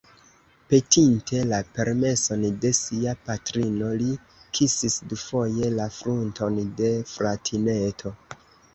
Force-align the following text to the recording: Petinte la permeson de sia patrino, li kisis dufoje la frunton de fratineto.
Petinte 0.69 1.43
la 1.49 1.59
permeson 1.75 2.47
de 2.65 2.71
sia 2.79 3.15
patrino, 3.29 3.93
li 4.01 4.09
kisis 4.61 4.99
dufoje 5.15 5.73
la 5.79 5.89
frunton 6.03 6.61
de 6.83 6.95
fratineto. 7.17 8.19